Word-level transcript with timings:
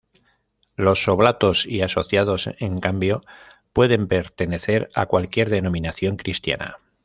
Los 0.77 1.07
oblatos 1.07 1.67
y 1.67 1.83
asociados, 1.83 2.49
en 2.57 2.79
cambio, 2.79 3.21
pueden 3.71 4.07
pertenecer 4.07 4.89
a 4.95 5.05
cualquier 5.05 5.51
denominación 5.51 6.17
cristiana. 6.17 6.79